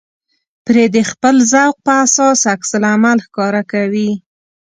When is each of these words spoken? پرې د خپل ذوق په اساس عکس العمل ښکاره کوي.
پرې 0.65 0.83
د 0.95 0.97
خپل 1.11 1.35
ذوق 1.51 1.75
په 1.85 1.93
اساس 2.05 2.39
عکس 2.53 2.69
العمل 2.77 3.17
ښکاره 3.25 3.63
کوي. 3.71 4.11